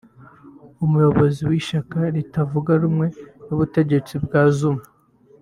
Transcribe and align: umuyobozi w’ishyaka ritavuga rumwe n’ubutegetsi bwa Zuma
umuyobozi 0.85 1.41
w’ishyaka 1.49 1.97
ritavuga 2.15 2.71
rumwe 2.81 3.07
n’ubutegetsi 3.45 4.13
bwa 4.25 4.43
Zuma 4.57 4.83